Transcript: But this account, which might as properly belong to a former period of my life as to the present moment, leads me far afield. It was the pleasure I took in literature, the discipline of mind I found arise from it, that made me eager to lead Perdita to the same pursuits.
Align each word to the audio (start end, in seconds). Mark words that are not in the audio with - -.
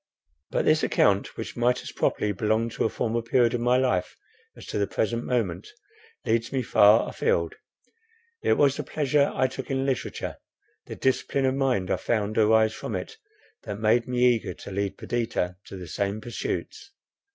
But 0.49 0.65
this 0.65 0.81
account, 0.81 1.37
which 1.37 1.55
might 1.55 1.83
as 1.83 1.91
properly 1.91 2.31
belong 2.31 2.69
to 2.71 2.85
a 2.85 2.89
former 2.89 3.21
period 3.21 3.53
of 3.53 3.61
my 3.61 3.77
life 3.77 4.17
as 4.57 4.65
to 4.65 4.79
the 4.79 4.87
present 4.87 5.25
moment, 5.25 5.67
leads 6.25 6.51
me 6.51 6.63
far 6.63 7.07
afield. 7.07 7.53
It 8.41 8.53
was 8.53 8.75
the 8.75 8.83
pleasure 8.83 9.31
I 9.31 9.45
took 9.45 9.69
in 9.69 9.85
literature, 9.85 10.37
the 10.87 10.95
discipline 10.95 11.45
of 11.45 11.53
mind 11.53 11.91
I 11.91 11.97
found 11.97 12.39
arise 12.39 12.73
from 12.73 12.95
it, 12.95 13.17
that 13.61 13.77
made 13.79 14.07
me 14.07 14.23
eager 14.23 14.55
to 14.55 14.71
lead 14.71 14.97
Perdita 14.97 15.57
to 15.65 15.77
the 15.77 15.87
same 15.87 16.19
pursuits. 16.19 16.89